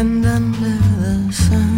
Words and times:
It's 0.00 0.04
under 0.04 0.38
the 0.38 0.78
darling, 1.32 1.77